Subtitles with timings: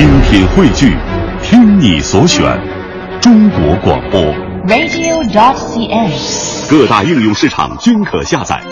[0.00, 0.96] 精品汇聚，
[1.42, 2.42] 听你所选，
[3.20, 4.18] 中国广播。
[4.66, 6.10] radio.cn。
[6.70, 8.62] 各大应用市场均可下载。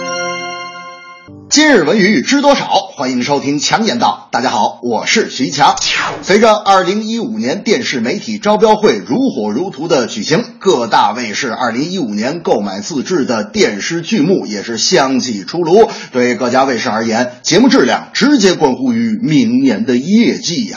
[1.51, 2.65] 今日文娱知多少？
[2.97, 4.31] 欢迎收听强言道。
[4.33, 5.77] 大家好，我是徐强。
[6.23, 15.91] 随着二零一五年电视媒体招标会如火如荼的举行，各大卫视二零一五年购买自制的电视剧目也是相继出炉。
[16.11, 20.77] 对各家卫视而言，节目质量直接关乎于明年的业绩呀、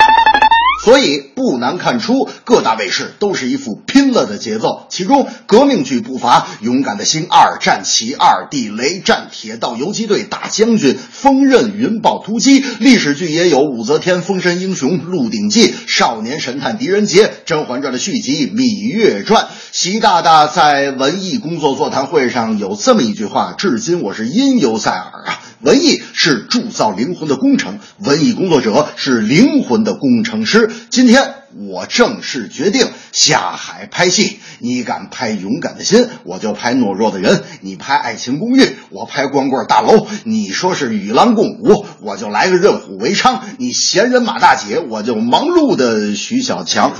[0.83, 4.87] 所以不难看出，各大卫视都是一副拼了的节奏。
[4.89, 19.43] 其中革命剧不乏《勇敢的心二》《战旗二》《地雷战》《铁道游击队》《大将军》《锋刃云豹突击》，历史剧也有《武则天》《封神英雄》《鹿鼎记》《少年神探狄仁杰》《甄嬛传》的续集《芈月传》。
[19.71, 25.39] 习大大在文艺工作座谈会上有这么一句话，至今我是音犹在耳啊。
[25.61, 30.71] 文艺是铸造灵魂的工程，文艺工作者是灵魂的工程师。
[30.89, 46.91] 今天我正式决定下海拍戏，你敢拍勇敢的心，我就拍懦弱的人；你拍爱情公寓，我拍光棍大楼；你说是与狼共舞，我就来个任虎为伥；你闲人马大姐，我就忙碌的徐小强。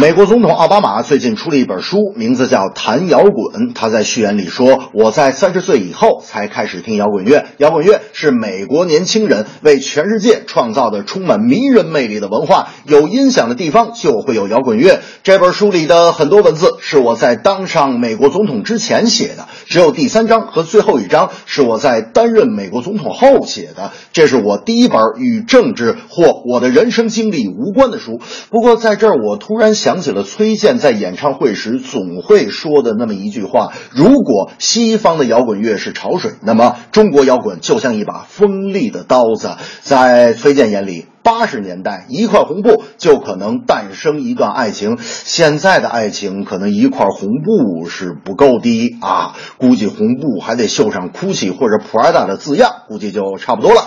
[0.00, 3.68] 美国总统奥巴马最近出了一本书，名字叫《谈摇滚》。
[3.76, 12.70] 他在序言里说：“我在三十岁以后才开始听摇滚乐，摇滚乐是美国年轻人为全世界创造的充满迷人魅力的文化。
[12.86, 23.92] 有音响的地方就会有摇滚乐。”这本书里的很多文字是我在当上美国总统之前写的，只有第三章和最后一章是我在担任美国总统后写的。
[24.12, 28.18] 这是我第一本与政治或我的人生经历无关的书。
[28.50, 39.50] 不过在这儿，我突然想起了崔健在演唱会时总会说的那么一句话：如果西方的摇滚乐是潮水，那么中国摇滚就像一把锋利的刀子。
[39.82, 41.04] 在崔健眼里。
[41.22, 44.98] 八十年代，一块红布就可能诞生一段爱情。
[45.00, 49.34] 现在的爱情，可能一块红布是不够的啊！
[49.56, 53.86] 估计红布还得绣上 GUCCI 或者 Prada 的字样，估计就差不多了。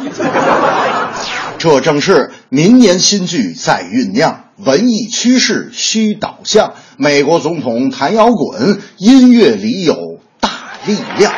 [1.59, 6.73] 这正是明年新剧在酝酿，文艺趋势需导向。
[6.97, 10.49] 美国总统谈摇滚，音乐里有大
[10.85, 11.31] 力量。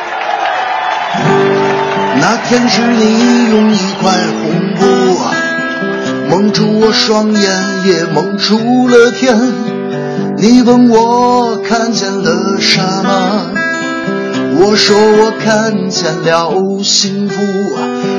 [2.20, 5.34] 那天是你用一块红布啊。
[6.28, 7.42] 蒙住我双眼，
[7.86, 9.36] 也蒙住了天。
[10.38, 13.50] 你问我看见了什么？
[14.62, 17.42] 我说我看见了幸福。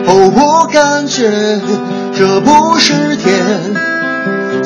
[0.07, 1.59] 哦，我感觉
[2.13, 3.73] 这不是天，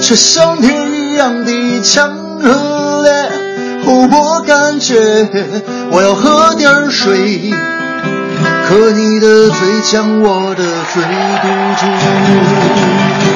[0.08, 3.12] 却像天一样的强和烈。
[3.88, 4.94] 哦，我感觉
[5.90, 7.52] 我要喝点水，
[8.70, 9.58] 可你的嘴
[9.92, 10.64] 将我的
[10.94, 11.02] 嘴
[11.42, 11.48] 堵
[11.80, 13.35] 住。